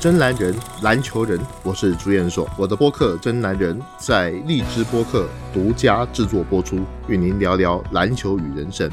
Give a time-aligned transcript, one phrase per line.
[0.00, 2.48] 真男人，篮球人，我是朱彦硕。
[2.56, 8.88] 我的播客《真男人》在荔枝播客独家制作播出，与您聊聊篮球与人生。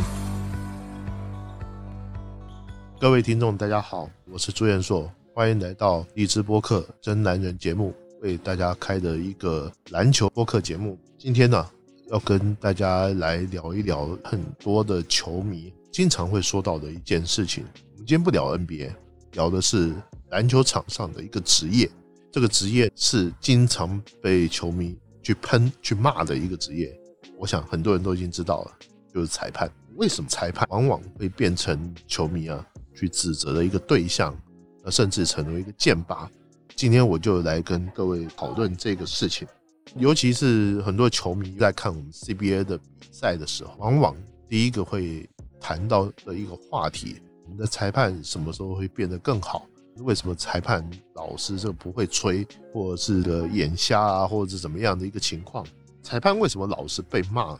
[2.99, 10.97] 各位听众，大家好，我是朱彦硕，欢迎来到荔枝播客《真男人》节目，为大家开的一个篮球播客节目。
[11.19, 11.63] 今天呢，
[12.07, 17.63] 要跟大家来聊一聊很多的球迷经常会说到的一件事情。
[17.93, 18.89] 我们今天不聊 NBA，
[19.33, 19.93] 聊的是
[20.35, 21.89] 篮球场上的一个职业。
[22.29, 24.93] 这个职业是经常被球迷
[25.23, 26.93] 去喷、去骂的一个职业。
[27.37, 28.71] 我想很多人都已经知道了，
[29.13, 29.71] 就是裁判。
[29.95, 34.37] 为什么裁判往往会变成球迷啊去指责的一个对象，
[34.83, 36.29] 那甚至成为一个剑拔？
[36.75, 39.47] 今天我就来跟各位讨论这个事情。
[39.95, 44.13] 尤其是很多球迷在看我们 CBA 的比赛的时候，往往
[44.49, 45.29] 第一个会
[45.61, 49.65] 谈到的一个话题：我们的裁判什么时候会变得更好？
[49.99, 55.65] 为什么裁判老师这个不会吹，或者是个眼瞎啊，或者是怎么样的一个情况？
[56.03, 57.57] 裁判为什么老是被骂？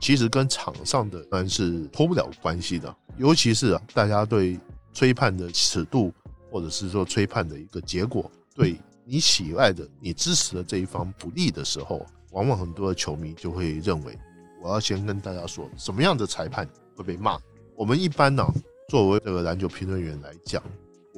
[0.00, 2.94] 其实跟场上的当然是脱不了关系的。
[3.16, 4.58] 尤其是啊，大家对
[4.92, 6.12] 吹判的尺度，
[6.52, 14.16] 或者是说吹判的一个结果，对你喜爱的、你支持的这一方不利的时候，往往很多的球迷就会认为，
[14.62, 17.36] 我要先跟大家说，什么样的裁判会被骂。
[17.74, 18.46] 我们一般呢，
[18.88, 20.62] 作为这个篮球评论员来讲，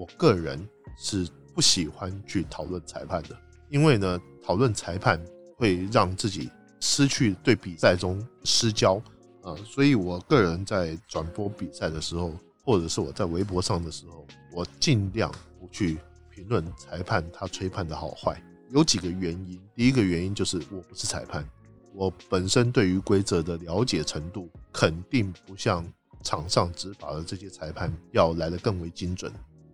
[0.01, 3.37] 我个人是不喜欢去讨论裁判的，
[3.69, 5.23] 因为呢，讨论裁判
[5.57, 6.49] 会让自己
[6.81, 8.95] 失去对比赛中失焦
[9.43, 12.33] 啊，所以我个人在转播比赛的时候，
[12.65, 15.99] 或者是我在微博上的时候，我尽量不去
[16.31, 18.43] 评论裁判他吹判的好坏。
[18.71, 21.47] 有几个原因，第一个原因就是我不是裁判，
[21.93, 25.87] 我本身对于规则的了解程度肯定不像
[26.23, 29.31] 场上执法的这些裁判要来的更为精准。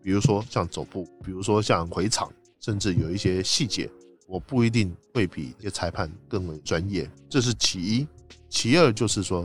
[0.07, 3.91] 比如说像走步，比如说像回场，甚至有一些细节，
[4.29, 7.11] 我不一定会比一些裁判更为专业。
[7.29, 8.07] 这是其一，
[8.49, 9.45] 其二就是说，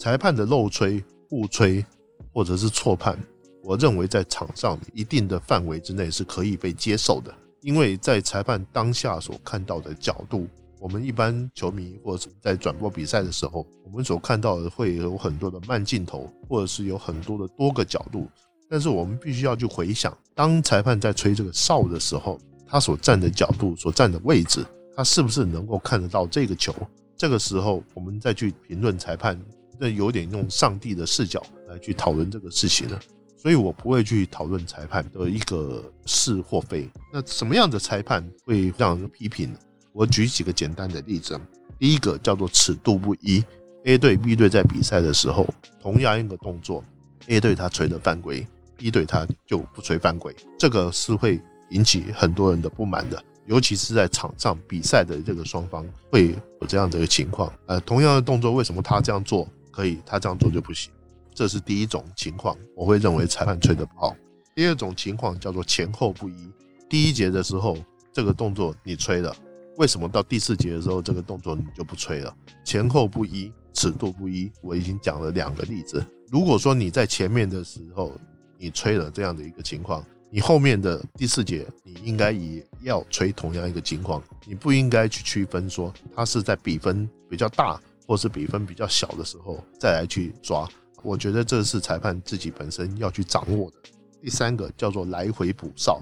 [0.00, 1.86] 裁判的漏吹、误吹
[2.32, 3.16] 或者是错判，
[3.62, 10.48] 我认为在场上一定的范围之内是可以被接受的，因为在裁判当下所看到的角度，
[10.80, 18.26] 我们一般球迷或者在转播比赛的时候，我们所看到的会有很多的慢镜头，或者是有很多的多个角度。
[18.72, 24.64] 但是我们必须要去回想，当裁判在吹这个哨的时候，他所站的角度、所站的位置，
[24.96, 26.74] 他是不是能够看得到这个球？
[27.14, 29.38] 这个时候，我们再去评论裁判，
[29.78, 32.98] 那有点用上帝的视角来去讨论这个事情了。
[33.36, 36.88] 所以我不会去讨论裁判的一个是或非。
[37.12, 39.58] 那什么样的裁判会让人批评呢？
[39.92, 41.38] 我举几个简单的例子。
[41.78, 43.44] 第一个叫做尺度不一
[43.84, 45.46] ，A 队、B 队在比赛的时候，
[45.78, 46.82] 同样一个动作
[47.26, 48.46] ，A 队他吹的犯规。
[48.78, 51.40] 一对他就不吹犯规，这个是会
[51.70, 57.52] 引起很多人的不满的，尤其是在场上比赛的这个双方会有这样的一个情况。
[57.66, 60.92] 呃，同样的动作，为什么他这样做可以，他这样做就不行？
[61.34, 64.14] 这是第一种情况，我会认为裁判吹的不好。
[64.54, 66.50] 第二种情况叫做前后不一，
[66.90, 67.78] 第一节的时候
[68.12, 69.34] 这个动作你吹了，
[69.78, 72.36] 为什么到第四节的时候这个动作你就不吹了？
[72.64, 76.04] 前后不一，尺度不一，我已经讲了两个例子。
[76.30, 78.12] 如果说你在前面的时候，
[78.62, 90.68] 你吹了这样的一个情况，你后面的第四节你应该也要吹同样一个情况，你不应该去区分说他是在比分比较大或是比分比较小的时候再来去抓。
[91.02, 93.76] 我觉得这是裁判自己本身要去掌握的。
[94.20, 96.00] 第三个叫做来回补哨，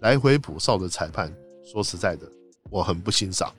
[0.00, 1.30] 来回补哨的裁判，
[1.62, 2.26] 说实在的，
[2.70, 3.52] 我很不欣赏。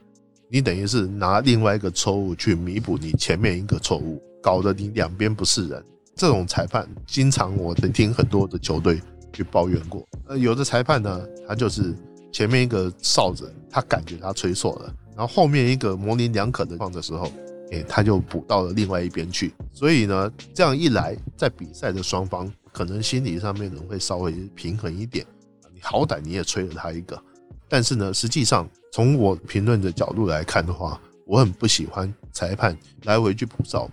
[0.49, 5.85] 你等于是拿另外一个错误去弥补你前面一个错误，搞得你两边不是人。
[6.15, 9.01] 这种裁判，经常我能听很多的球队
[9.31, 10.07] 去抱怨过。
[10.27, 11.93] 呃，有的裁判呢，他就是
[12.31, 17.31] 前面一个哨子，他感觉他吹错了，然后后面一个模棱两可的放的时候，
[17.71, 19.53] 哎，他就补到了另外一边去。
[19.71, 25.25] 所以呢，这样一来，在比赛的双方可能心理上面能会稍微平衡一点。
[25.73, 27.19] 你好歹你也吹了他一个，
[27.67, 33.89] 但是呢，实际上从我评论的角度来看的话，我很不喜欢裁判来回去补哨。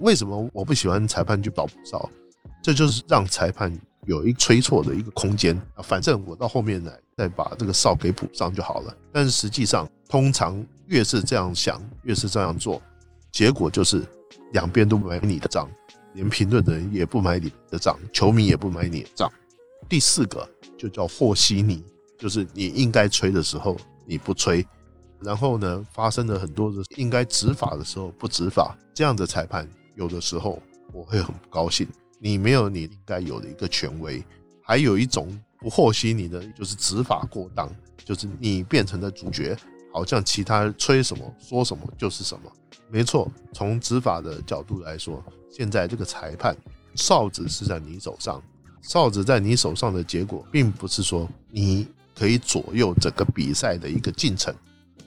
[0.00, 2.08] 为什么我不喜欢裁判去保补哨？
[2.62, 5.82] 这就是让裁判有一吹错的一个空间啊。
[5.82, 8.96] 反正我到后面来再把这个哨给补上就好了。
[9.12, 12.80] 但是实际上，通常越是这样想，越是这样做，
[13.30, 14.02] 结果就是
[14.52, 15.68] 两边都买你的账，
[16.14, 19.30] 连评论的人也不买你的账，球迷也不买你的账。
[19.88, 20.48] 第四个
[20.78, 21.82] 就叫和稀泥，
[22.16, 24.64] 就是你应该吹的时候你不吹，
[25.20, 29.68] 然后呢发生了很多的应该执法的时候不执法，这样的裁判。
[29.94, 30.60] 有的时候
[30.92, 31.86] 我会很不高兴，
[32.18, 34.22] 你没有你应该有的一个权威。
[34.62, 35.28] 还有一种
[35.58, 37.68] 不和稀泥的，就是执法过当，
[38.04, 39.56] 就是你变成了主角，
[39.92, 42.50] 好像其他吹什么说什么就是什么。
[42.88, 46.56] 没错，从执法的角度来说，现在这个裁判
[46.94, 48.42] 哨子是在你手上，
[48.82, 54.54] 哨子在你手上的结果，并不是说你可以左右整个比赛的一个进程。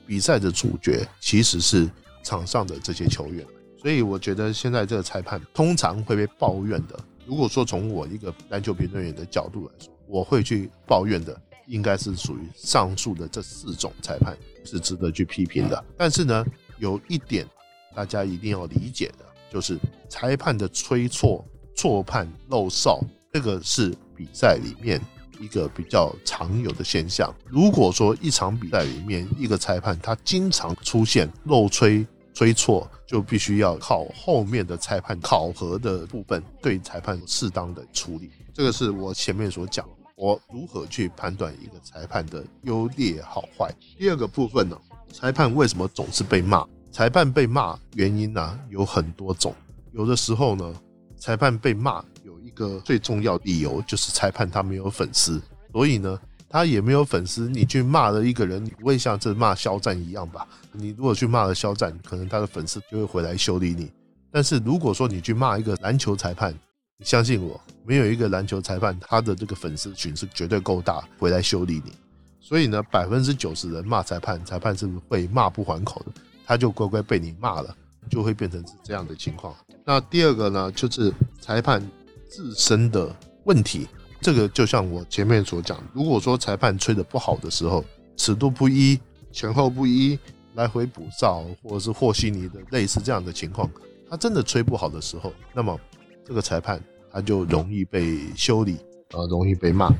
[0.05, 1.89] 比赛的主角其实是
[2.23, 3.45] 场上的这些球员，
[3.85, 6.99] 所以我觉得现在这个裁判通常会被抱怨的。
[7.23, 15.85] 如果说从我一个篮球评论员的角度来说，我会去抱怨的，应该是属于上述的这四种裁判是值得去批评的。
[15.95, 16.43] 但是呢，
[16.79, 17.45] 有一点
[17.93, 19.77] 大家一定要理解的，就是
[20.09, 21.45] 裁判的吹错、
[21.75, 22.99] 错判、漏哨，
[23.31, 24.99] 这个是比赛里面。
[25.37, 27.31] 一个比较常有的现象。
[27.45, 38.29] 如果说一场比赛里面一个裁判他经常出现漏吹、吹错，就必须要靠后面的裁判考核的部分对裁判适当的处理。
[38.53, 43.73] 这个是我前面所讲，我如何去判断一个裁判的优劣好坏。
[43.97, 44.77] 第二个部分呢，
[45.11, 46.63] 裁判为什么总是被骂？
[46.91, 49.55] 裁判被骂原因呢有很多种，
[49.93, 50.75] 有的时候呢，
[51.17, 52.45] 裁判被骂有一。
[52.55, 55.41] 个最重要理由就是裁判他没有粉丝，
[55.73, 56.17] 所以呢，
[56.49, 57.49] 他也没有粉丝。
[57.49, 60.47] 你去骂了一个人，你不会像这骂肖战一样吧？
[60.71, 63.91] 你如果去骂了肖战，可能他的粉丝就会回来修理你。
[64.31, 66.53] 但是如果说你去骂一个篮球裁判，
[66.97, 71.93] 你相信我，没有一个篮球裁判他的这个粉丝群是绝对够大回来修理你。
[72.39, 77.75] 所以呢，百分之九十人骂裁判，裁判是会骂不还口的，他就乖乖被你骂了，
[78.09, 79.55] 就会变成是这样的情况。
[79.83, 81.81] 那第二个呢，就是裁判。
[82.27, 83.15] 自身的
[83.45, 83.87] 问题，
[84.25, 87.85] 这个就像我前面所讲，如果说裁判吹的不好的时候，
[88.17, 88.99] 尺度不一、
[89.31, 90.17] 前后不一、
[90.55, 93.69] 来回补哨，或者是和稀泥的类似这样的情况，
[94.09, 95.79] 他真的吹不好的时候，那么
[96.25, 98.77] 这个裁判他就容易被修理，
[99.11, 99.93] 呃，容易被骂。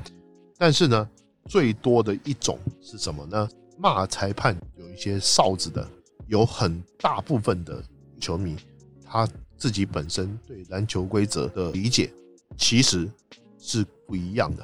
[0.58, 1.08] 但是呢，
[1.48, 3.48] 最多的一种是什么呢？
[3.78, 5.88] 骂裁判有一些哨子的，
[6.26, 7.80] 有很大部分的
[8.20, 8.56] 球迷，
[9.06, 12.12] 他自己本身对篮球规则的理解。
[12.58, 13.08] 其实
[13.66, 14.64] 是不一样的。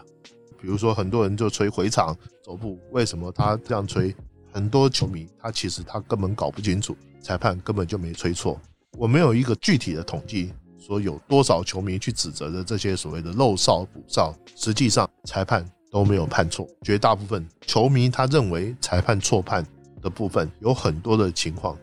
[0.59, 4.15] 比如说，很多人就吹回场走步，为什么他这样吹？
[4.53, 8.59] 很多球迷他其实他根本搞不清楚，裁判根本就没吹错。
[8.97, 16.67] 我没有一个具体的统计，说有多少球迷去指责的这些所谓的漏哨补哨，实际上裁判都没有判错。
[16.83, 19.65] 绝大部分球迷他认为裁判错判
[20.01, 21.75] 的部分，有很多的情况，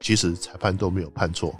[0.00, 1.54] 其实裁判都没有判错。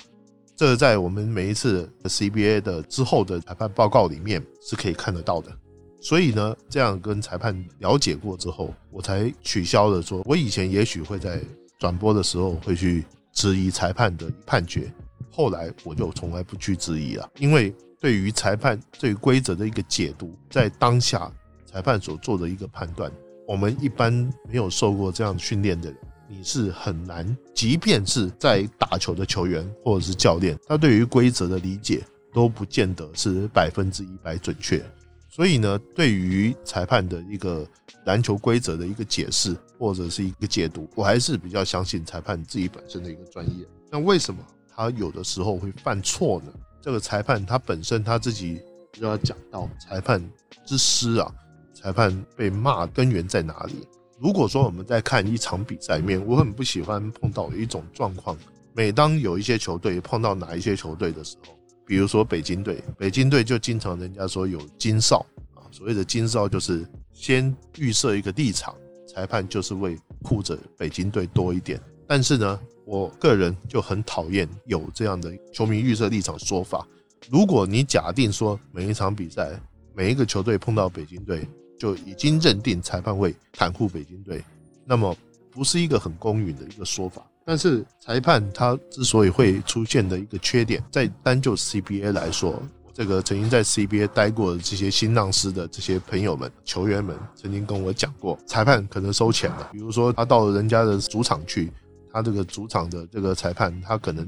[0.57, 5.55] 这在我们每一次 CBA 的之后的裁判报告里面是可以看得到的，
[6.01, 11.43] 所以呢，这样跟裁判了解过之后，我才取消了说，我以前也许会在
[11.79, 14.91] 转播的时候会去质疑裁判的判决，
[15.31, 21.31] 后来我就从来不去质疑了，因为对于裁判对规则的一个解读，在当下
[21.67, 23.13] 裁判所做的一个判断，
[23.47, 24.11] 我们一般
[24.49, 25.99] 没有受过这样训练的人。
[26.29, 32.03] 你是很难，即便是在打球的球员或者是教练，他对于规则的理解
[32.33, 34.85] 都不见得是百分之一百准确。
[35.29, 37.67] 所以呢，对于裁判的一个
[38.07, 43.67] 篮球规则的一个解释或者是一个解读，我还是比较相信裁判自己本身的一个专业。
[43.91, 44.41] 那为什么
[44.75, 46.53] 他有的时候会犯错呢？
[46.81, 48.61] 这个裁判他本身他自己
[48.93, 50.23] 就要讲到裁判
[50.65, 51.31] 之师啊，
[51.75, 53.87] 裁判被骂根源在哪里？
[54.19, 58.37] 如果说我们在看一场比赛里面，我很不喜欢碰到一种状况，
[58.73, 61.55] 每当有一些球队碰到哪一些球队的时候，
[61.87, 68.75] 比如说北京队，北京队就经常人家说有金哨啊，所谓的金哨就是先预设一个立场，
[69.07, 71.79] 裁判就是为护着北京队多一点。
[72.07, 76.87] 但是呢，我个人就很讨厌有这样的球迷预设立场说法。
[77.29, 79.61] 如果你假定说每一场比赛
[79.95, 81.47] 每一个球队碰到北京队，
[81.79, 84.45] 就已经认定裁判会袒护北京队，
[84.85, 85.17] 那么
[85.51, 87.25] 不是一个很公允的一个说法。
[87.45, 92.61] 但是裁判他之所以会出现的一个缺点，在单就 CBA 来说，
[92.93, 99.69] 这个曾经在 CBA 待过的这些新浪师的这些朋友们、球员们，曾经跟我讲过，裁判可能收钱了。
[99.73, 101.73] 比如说他到了人家的主场去，
[102.13, 104.27] 他这个主场的这个裁判，他可能。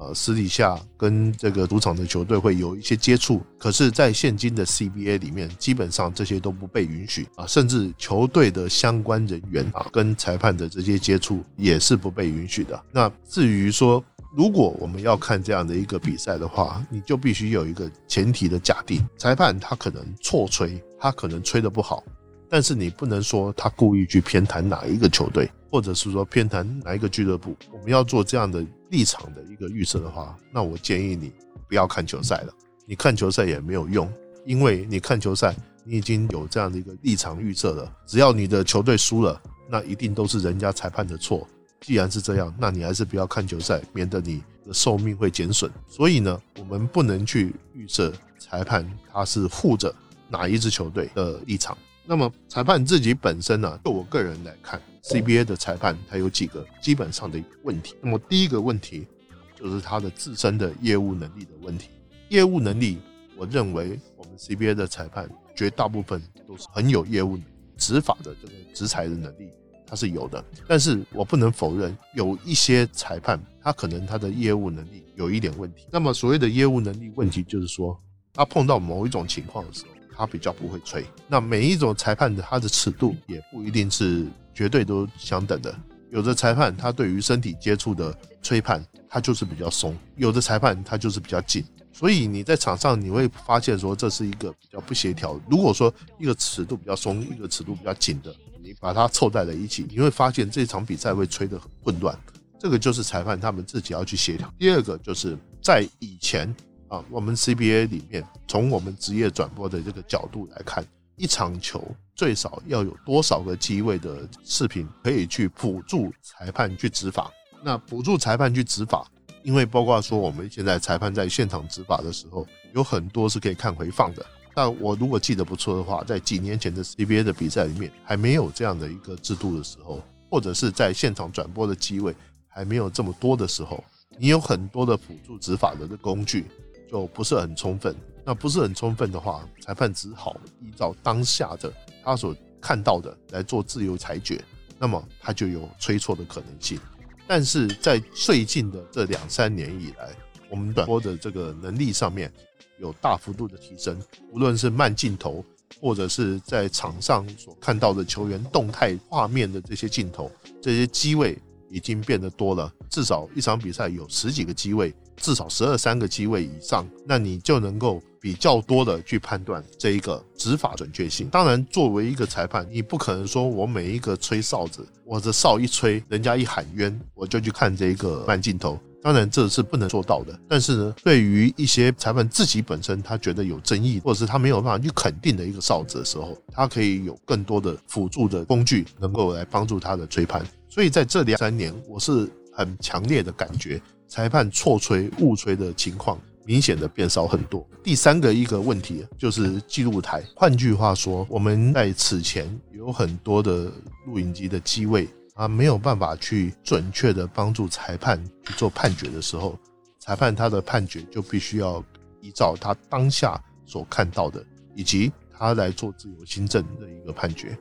[0.00, 12.80] 呃，私底下跟这个主场的球队会有一些接触，可是，在现今的 CBA 里面，基本上这些都不被允许啊，甚至球队的相关人员啊，跟裁判的这些接触也是不被允许的。
[12.92, 14.02] 那至于说，
[14.36, 22.04] 如果我们要看这样的一个比赛的话，你就必须有一个前提的假定，裁判他可能错吹，他可能吹的不好，
[22.48, 25.50] 但是你不能说他故意去偏袒哪一个球队。
[25.70, 31.32] 或者是说偏袒哪一个俱乐部，我们要做这样的立场的一个预测的话，那我建议你
[31.68, 32.54] 不要看球赛了。
[32.86, 34.10] 你看球赛也没有用，
[34.46, 35.54] 因为你看球赛，
[35.84, 37.96] 你已经有这样的一个立场预测了。
[38.06, 41.46] 只要你的球队输了，那一定都是人家裁判的错。
[41.80, 45.70] 既然是这样，那你还是不要看球赛，免得你的寿命会减损。
[45.86, 49.94] 所以呢，我们不能去预测裁判他是护着
[50.28, 51.76] 哪一支球队的立场。
[52.08, 57.94] 那么裁判自己本身呢，就我个人来看，CBA 的裁判他有几个基本上的问题。
[58.00, 59.06] 那么第一个问题
[59.54, 61.90] 就是他的自身的业务能力的问题。
[62.30, 62.96] 业务能力，
[63.36, 67.38] 我认为我们 CBA 的裁判绝大部分都是很有业务
[67.76, 69.50] 执法的这个执裁的能力。
[69.86, 75.86] 他是有的，但是我不能否认有一些裁判，他可能他的业务能力有一点问题。
[75.90, 77.98] 那么所谓的业务能力问题，就是说
[78.32, 81.06] 他碰到某一种情况的时候，他比较不会吹。
[81.28, 85.72] 那每一种裁判的他的尺度也不一定是绝对都相等的。
[86.10, 91.64] 有的裁判他对于身体接触的吹判，他就是比较松；有的裁判他就是比较紧。
[91.92, 95.40] 所以你在场上你会发现说这是一个比较不协调。
[95.48, 98.34] 如果说一个尺度比较松，一个尺度比较紧的。
[98.60, 102.18] 你把它凑在了一起，你会发现这场比赛会吹得很混乱。
[102.58, 104.52] 这个就是裁判他们自己要去协调。
[104.58, 106.54] 第二个就是在以前
[106.88, 110.84] 啊，我们 CBA 里面，从我们职业转播的这个角度来看，
[111.16, 117.30] 一场球最少要有多少个机位的视频可以去辅助裁判去执法？
[117.62, 119.06] 那辅助裁判去执法，
[119.42, 124.24] 因为包括说我们现在裁判在现场执法的时候，有很多是可以看回放的。
[124.54, 132.14] 但我如果记得不错的话，在几年前的 CBA 的比赛里面，还没有这样的一个制度的时候，或者是在现场转播的机位
[132.48, 133.84] 还没有这么多的时候，
[134.16, 136.46] 你有很多的辅助执法的工具
[136.90, 137.94] 就不是很充分。
[138.24, 141.72] 那不是很充分的话，裁判只好依照当下的
[142.04, 144.42] 他所看到的来做自由裁决，
[144.78, 146.78] 那么他就有吹错的可能性。
[147.26, 150.10] 但是在最近的这两三年以来，
[150.50, 152.32] 我们转播的这个能力上面。
[152.80, 155.44] 有大幅度的提升，无论是慢镜头，
[155.80, 160.30] 或者是在场上所看到的球员动态画面的这些镜头，
[160.62, 161.36] 这些机位
[161.68, 162.72] 已经变得多了。
[162.88, 171.28] 至少一场比赛有十几个机位，至少十二三个机位以上，那你就能够比较多的去判断这一个执法准确性。
[171.28, 178.78] 当然，作为一个裁判，你不可能说我每一个吹哨子，我的哨一吹，人家一喊冤，我就去看这一个慢镜头。
[179.00, 190.44] 当然这是不能做到的，但是呢，对于一些裁判自己本身他觉得有争议，或者是他没有办法去肯定的一个哨子的时候，他可以有更多的辅助的工具能够来帮助他的吹判。
[190.68, 197.64] 所以在这两三年，我是很强烈的感觉，裁判错吹、误吹的情况明显的变少很多。
[197.84, 203.72] 第三个一个问题就是记录台，换句话说，我们在此前有很多的
[204.06, 205.08] 录影机的机位。
[205.34, 209.56] 啊，没有办法去准确的帮助裁判去做判决的时候，
[210.00, 211.80] 裁判他的判决就必须要
[212.20, 217.56] 依照他当下所看到的，以及他来做自由新政的一个判决，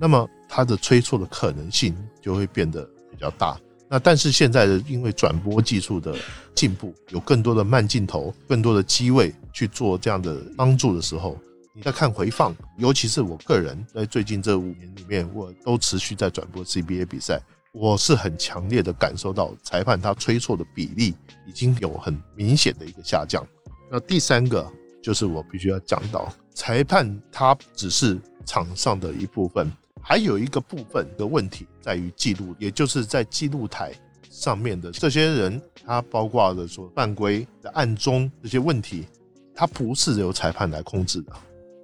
[0.00, 3.60] 那么他的吹错的可能性就会变得比较大。
[3.90, 6.14] 那但是现在的因为转播技术的
[6.54, 11.38] 进步，有更多的慢镜头、更多的机位去做这样的帮助的时候。
[11.74, 17.40] 你在看回放，尤其是我个人在最近这五年里面，我都持续在转播 CBA 比赛，
[17.72, 21.14] 我是很强烈的感受到裁判他吹错的比例
[21.46, 23.46] 已经有很明显的一个下降。
[23.88, 24.68] 那第三个
[25.00, 29.70] 就是我必须要讲到，裁判他只是场上的一部分，
[30.02, 33.92] 还有一个部分的问题在于记录，也就是在记录台
[34.30, 39.06] 上面的这些人，他包括了说犯规的暗中这些问题，
[39.54, 41.32] 他不是由裁判来控制的。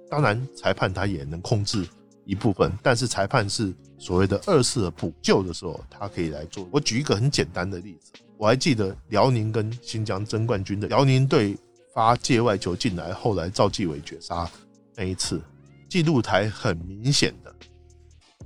[0.09, 1.85] 当然，裁判他也能控制
[2.25, 6.67] 一部分，但是裁判是所谓的二次补救的时候，他可以来做。
[6.71, 11.57] 我举一个很简单的例子，我还记得辽宁跟新疆争冠军的辽宁队
[11.93, 14.49] 发界外球进来，后来赵继伟绝杀
[14.95, 15.41] 那一次，
[15.89, 17.53] 记录台很明显的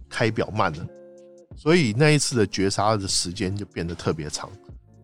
[0.10, 0.88] 开表慢了，
[1.56, 4.50] 所以那一次的绝杀的时间就变得特别长，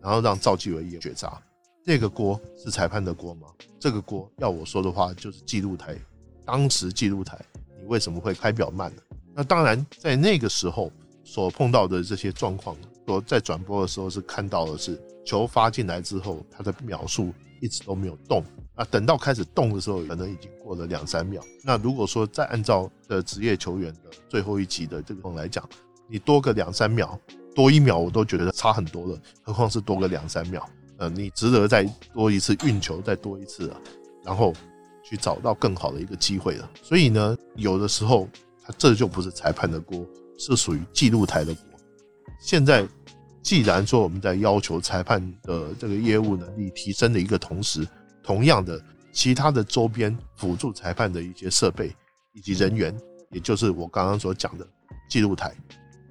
[0.02, 1.40] 然后让赵继伟也绝杀。
[1.84, 3.46] 这个锅是裁判的锅吗？
[3.78, 5.96] 这个锅要我说的话，就是记录台。
[6.44, 7.38] 当时记录台，
[7.80, 9.02] 你为什么会开表慢呢？
[9.34, 10.90] 那当然，在那个时候
[11.22, 18.44] 所碰到的这些状况，我在转播的时候是看到的是球发进来之后，它的秒数一直都没有动
[18.76, 18.84] 啊。
[18.88, 21.42] 等到开始动的时候，可能已经过了两三秒。
[21.64, 25.68] 那如果说再按照的职业球员的最后一集的这个来讲，
[26.08, 27.18] 你多个两三秒，
[27.54, 30.64] 多一秒我都觉得差很多了，何况是多个两三秒？
[30.98, 31.82] 呃，你值得再
[32.14, 33.80] 多一次运球，再多一次啊，
[34.24, 34.52] 然后。
[35.08, 38.28] 去找到更好的一个机会了，所以呢，有的时候
[38.64, 40.04] 他这就不是裁判的锅，
[40.36, 41.62] 是属于记录台的锅。
[42.40, 42.84] 现在
[43.40, 47.86] 既然说我们在要求裁判的这个业务能力提升的一个同时，
[48.26, 51.94] 同样的，其他的周边辅助裁判的一些设备
[52.32, 52.92] 以及人员，
[53.30, 54.66] 也就是我刚刚所讲的
[55.08, 55.54] 记录台，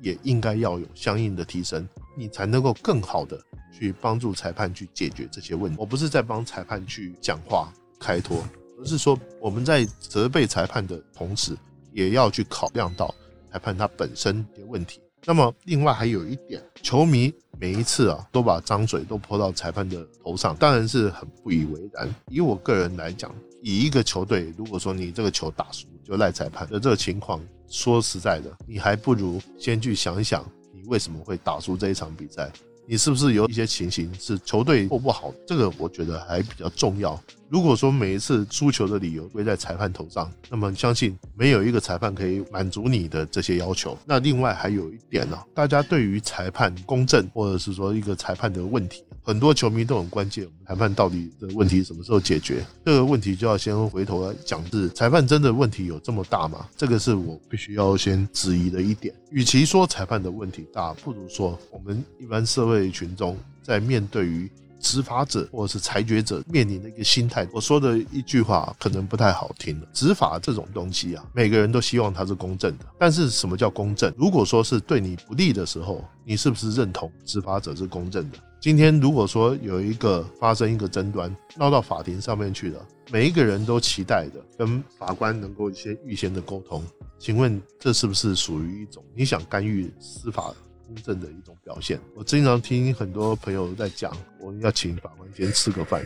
[0.02, 3.38] 也应该要有相应的提升，你才能够更好的
[3.78, 5.78] 去帮助裁判去解决这些问题。
[5.78, 7.70] 我不是在帮裁判去讲话
[8.00, 8.42] 开脱，
[8.80, 11.54] 而是说我们在责备裁判的同时，
[11.92, 13.14] 也要去考量到
[13.52, 15.02] 裁判他本身的问题。
[15.26, 22.14] 那么，另外还有一点，球迷每一次啊都把脏水都泼到裁判的头上，当然是很不以为然。
[22.30, 32.52] 以我个人来讲，以一个球队，如果说你这个球打输就赖裁判的这个情况，说实在的，你还不如先去想一想，你为什么会打输这一场比赛。
[32.88, 35.34] 你是不是有一些情形是球队做不好？
[35.48, 37.20] 这个我觉得还比较重要。
[37.50, 43.98] 如果说每一次输球的理由归在裁判头上，那么相信没有一个裁判可以满足你的这些要求。
[44.06, 49.04] 那另外还有一点呢，大家对于裁判公正，或者是说一个裁判的问题。
[49.26, 52.64] 很多球迷都很关键，我们裁判到底的问题什么时候解决？
[52.86, 56.68] 这个问题就要先回头来讲，是裁判真的问题有这么大吗？
[56.78, 59.14] 这个是我必须要先质疑的一点。
[59.32, 64.48] 与其说裁判的问题大，不如说我们一般社会群众在面对于。
[64.82, 69.88] 执法者或者是裁决者面临的一个心态，我说的一句话可能不太好听了。
[69.94, 72.86] 执法这种东西啊，每个人都希望它是公正的。
[73.00, 74.14] 但是什么叫公正？
[74.16, 78.38] 如果说是对你不利的时候，你是不是认同执法者是公正的？
[78.66, 86.84] 今天如果说有一个发生一个争端，闹到法庭上面去了，每一个人都期待的跟法官能够一些预先的沟通，
[87.20, 90.52] 请问这是不是属于一种你想干预司法？
[90.88, 92.00] 公正的一种表现。
[92.16, 96.04] 我经常听很多朋友在讲，我要请法官先吃个饭。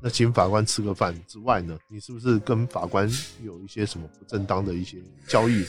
[0.00, 3.10] 那请法官吃个饭之外呢，你是不是跟法官
[3.42, 4.96] 有一些什么不正当的一些
[5.26, 5.64] 交易，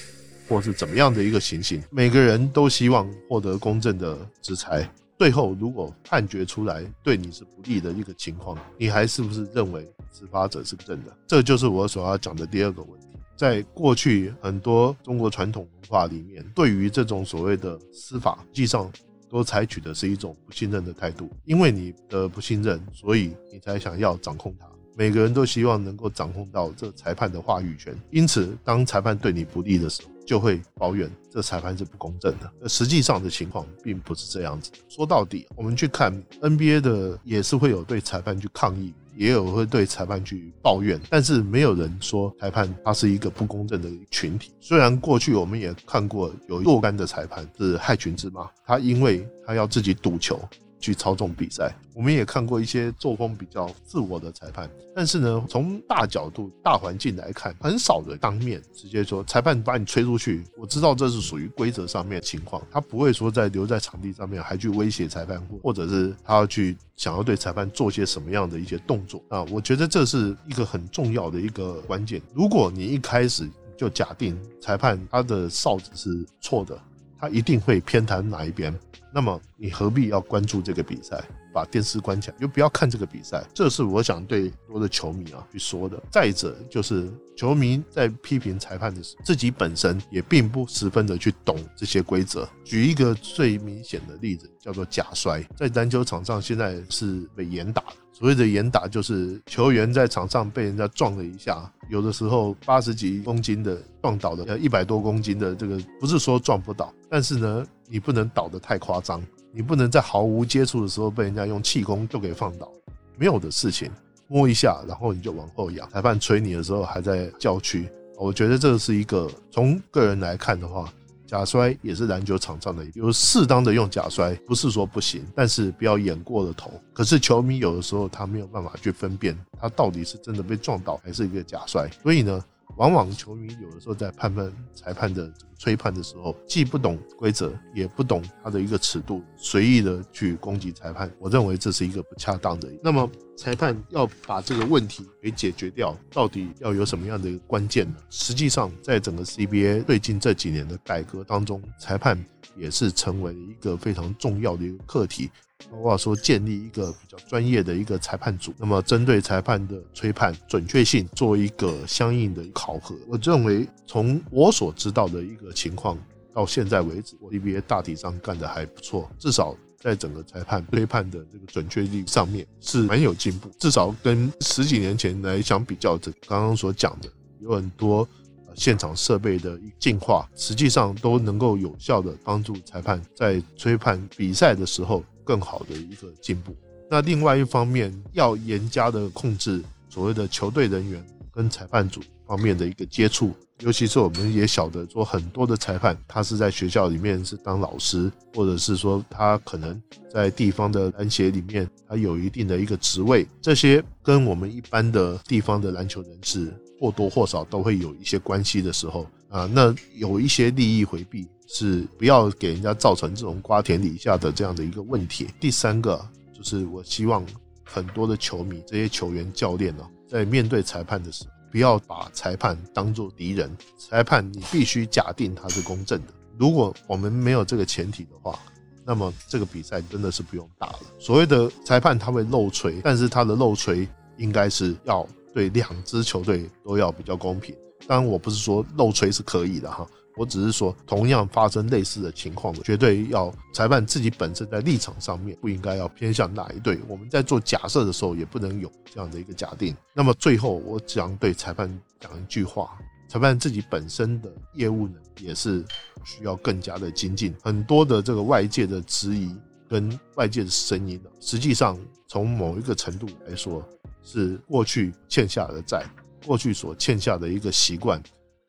[0.48, 1.82] 或是怎么样的一个情形？
[1.90, 4.88] 每个人都希望获得公正的制裁。
[5.18, 9.84] 最后如果判决出来对你是不利的一个情况，你还是不是认为
[10.14, 11.18] 执法者是正的？
[11.26, 13.08] 这就是我所要讲的第二个问题。
[13.36, 18.92] 在过去很多中国传统文化里面，对于这种所谓的司法，实际上
[19.30, 21.30] 都采取的是一种不信任的态度。
[21.46, 24.68] 因为你的不信任，所以你才想要掌控它。
[24.96, 27.96] 每个人都希望能够掌控到这裁判的话语权。
[28.10, 32.52] 因此，当裁判对你不利的时候，就会抱怨这裁判是不公正的。
[32.62, 34.70] 而实际上的情况并不是这样子。
[34.88, 38.94] 说到底，我们去看 NBA 的，也是会有对裁判去抗议。
[39.16, 44.52] 也有会对裁判去抱怨，但是没有人说裁判他是一个不公正的群体。
[44.60, 50.40] 虽然过去我们也看过有若干的裁判是害群之马，他因为他要自己赌球。
[50.80, 60.44] 去操纵比赛，我们也看过一些作风比较自我的裁判，但是呢，从大角度、大环境来看，很少人当面直接说裁判把你吹出去。
[60.56, 69.44] 我知道这是属于规则上面情况，他不会说在留在场地上面还去威胁裁判，或者是他要去想要对裁判做些什么样的一些动作啊？
[69.46, 72.22] 我觉得这是一个很重要的一个关键。
[72.34, 76.80] 如果你一开始就假定裁判他的哨子是错的，
[77.20, 78.74] 他一定会偏袒哪一边。
[79.14, 81.24] 那么你何必要关注这个比赛？
[81.54, 83.44] 把电视关起来，就不要看这个比赛。
[83.54, 86.02] 这是我想对多的球迷啊去说的。
[86.12, 92.48] 再者就是球迷在批评裁判的时候，自己本身也并不十分的去懂这些规则。
[92.64, 97.94] 举一个最明显的例子，叫做假摔，在篮球场上现在是被严打的。
[98.14, 107.66] 所谓的严打，就是球员在场上被人家撞了一下，有的时候八十几公斤的撞倒的，呃一百多公斤的这个，不是说撞不倒，但是呢。
[107.90, 112.72] 你不能倒得太夸张，你不能在毫无接触的时候被人家用气功就给放倒，
[113.18, 113.92] 没有的事情，
[114.28, 120.94] 摸一下，然后你就往后仰，裁判吹你的时候还在叫屈，我觉得这是一个从个人来看的话，
[121.26, 126.72] 假摔也是篮球场上的，有适当的用假摔，不是说不行，但是不要演过了头。
[126.94, 132.44] 可是球迷有的时候他没有办法去分辨，他到底是真的被撞倒还是一个假摔，所以呢。
[132.78, 142.70] 往往球迷有的时候在判判裁判的吹判的时候，既不懂规则，也不懂他的一个尺度，随意的去攻击裁判，我认为这是一个不恰当的。
[142.84, 147.96] 那么裁判要把这个问题给解决掉，到底要有什么样的一个关键呢？
[148.10, 152.24] 实际上，在整个 CBA 最近这几年的改革当中，裁判
[152.56, 155.32] 也是成为一个非常重要的一个课题。
[155.72, 162.96] 包括说建立一个比较专业的一个裁判组，那么针对裁判的吹判准确性做一个相应的考核。
[163.08, 165.98] 我认为从我所知道的一个情况
[166.34, 173.50] 到现在为止，CBA 大体上干得还不错，至少在整个裁判吹判的这个准确率上面是蛮有进步。
[173.60, 178.08] 至少跟十几年前来相比较，这刚刚所讲的有很多
[178.56, 185.04] 现场设备的进化，实际上都能够有效的帮助裁判在吹判比赛的时候。
[185.28, 186.56] 更好的一个进步。
[186.90, 215.28] 那另外一方面，要严加的控制所谓的球队人员跟裁判组方面的一个接触，尤其是我们也晓得说，很多的裁判他是在学校里面是当老师，或者是说他可能在地方的篮协里面，他有一定的一个职位，这些跟我们一般的地方的篮球人士或多或少都会有一些关系的时候啊，那有一些利益回避是不要给人家造成这种瓜田李下的这样的一个问题。
[215.40, 216.00] 第三个
[216.32, 217.26] 就是我希望
[217.64, 221.32] 很多的球迷、这些球员、教练呢，在面对裁判的时候。
[221.50, 226.14] 不要把裁判当做敌人，裁判你必须假定他是公正的。
[226.38, 228.38] 如果我们没有这个前提的话，
[228.86, 230.80] 那么这个比赛真的是不用打了。
[231.00, 237.56] 所谓的裁判他会漏锤，但是他的漏锤应该是要对两支球队都要比较公平。
[237.88, 239.88] 当然，我不是说漏锤是可以的哈。
[240.18, 246.80] 我只是说，同样发生类似的情况的，绝对要裁判自己本身在立场上面不应该要偏向哪一队。
[246.88, 249.76] 我们在做假设的时候，也不能有这样的一个假定。
[249.94, 252.78] 那么最后，我想对裁判讲一句话：
[253.08, 255.64] 裁判自己本身的业务呢，也是
[256.04, 257.34] 需要更加的精进。
[257.44, 259.34] 很多的这个外界的质疑
[259.70, 261.78] 跟外界的声音呢，实际上
[262.08, 263.64] 从某一个程度来说，
[264.04, 265.86] 是过去欠下的债，
[266.26, 268.02] 过去所欠下的一个习惯。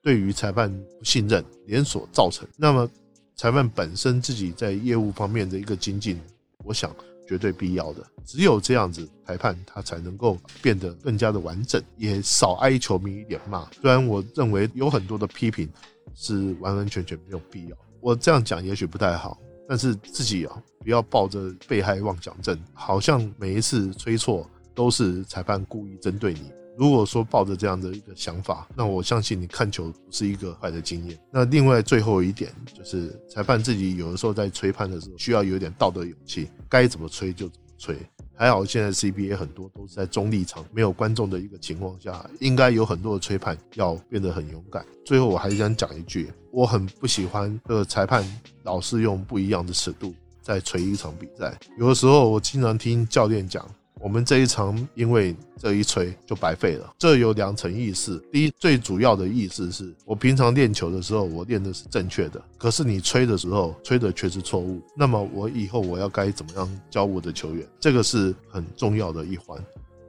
[0.08, 2.88] 对于裁判不信任连锁造成，那么
[3.36, 6.18] 裁判本身自己在业务方面的一个精进，
[6.64, 6.90] 我想
[7.28, 8.02] 绝对必要的。
[8.24, 13.68] 只有这样子，裁判他才能够变得更加的完整，也少挨球迷一点骂。
[13.82, 15.68] 虽然我认为有很多的批评
[16.14, 26.50] 是完完全全没有必要，我这样讲也许不太好，但是自己啊不要抱着被害妄想症，好像每一次吹错都是裁判故意针对你。
[26.78, 31.18] 如果说抱着这样的一个想法，那我相信你看球不是一个坏的经验。
[31.32, 37.98] 那另外最后一点就是，裁判自己有的时候在吹判的时候，需要有一点道德勇气，该怎么吹就怎么吹。
[38.36, 44.86] 还好现在 CBA 很多都是在中立场、没有观众的一个情况下，应该有很多的吹判要变得很勇敢。
[45.04, 48.24] 最后我还想讲一句，我很不喜欢这个裁判
[48.62, 51.58] 老是用不一样的尺度在吹一场比赛。
[51.76, 53.68] 有的时候我经常听教练讲。
[54.00, 58.22] 我们这一场因为这一吹就白费了，这有两层意思。
[58.30, 64.80] 第一，最主要的意思是我平常练球的时候，我练的是正确的，可是你吹的时候吹的却是错误。
[64.96, 67.66] 那么我以后我要该怎么样教我的球员？
[67.80, 69.62] 这个是很重要的一环。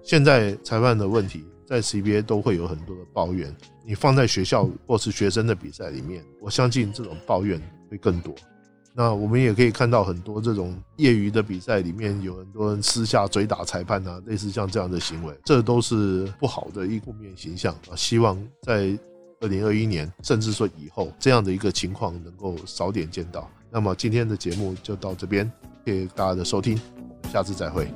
[0.04, 8.34] 现在裁判的问题在 CBA 都会有很多的抱怨，你放在学校或是学生的比赛里面，我相信这种抱怨会更多。
[9.00, 17.96] 那我们也可以看到很多这种业余的比赛里面，有很多人私下追打裁判啊，类似像这样的行为，这都是不好的一负面形象啊。
[17.96, 19.00] 希望在
[19.40, 23.50] 二零二一年，甚至说以后，这样的一个情况能够少点见到。
[23.72, 25.50] 那么今天的节目就到这边，
[25.86, 26.78] 谢谢大家的收听，
[27.32, 27.90] 下次再会。